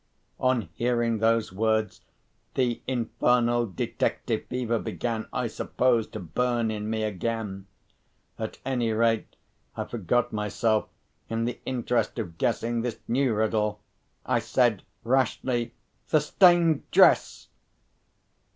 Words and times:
On 0.39 0.67
hearing 0.73 1.19
those 1.19 1.53
words, 1.53 2.01
the 2.55 2.81
infernal 2.87 3.67
detective 3.67 4.47
fever 4.47 4.79
began, 4.79 5.27
I 5.31 5.45
suppose, 5.45 6.07
to 6.07 6.19
burn 6.19 6.71
in 6.71 6.89
me 6.89 7.03
again. 7.03 7.67
At 8.39 8.57
any 8.65 8.93
rate, 8.93 9.35
I 9.77 9.83
forgot 9.85 10.33
myself 10.33 10.89
in 11.29 11.45
the 11.45 11.59
interest 11.67 12.17
of 12.17 12.39
guessing 12.39 12.81
this 12.81 12.97
new 13.07 13.35
riddle. 13.35 13.79
I 14.25 14.39
said 14.39 14.81
rashly, 15.03 15.75
"The 16.09 16.19
stained 16.21 16.89
dress!" 16.89 17.49